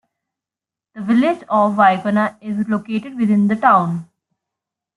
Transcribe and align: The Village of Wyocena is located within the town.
The 0.95 1.03
Village 1.03 1.43
of 1.47 1.75
Wyocena 1.75 2.35
is 2.41 2.67
located 2.67 3.19
within 3.19 3.47
the 3.49 3.55
town. 3.55 4.09